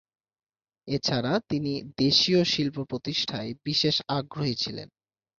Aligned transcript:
এছাড়া 0.87 1.33
তিনি 1.49 1.71
দেশীয় 1.97 2.41
শিল্প-প্রতিষ্ঠায় 2.43 3.51
বিশেষ 3.65 3.95
আগ্রহী 4.09 4.55
ছিলেন। 4.55 4.87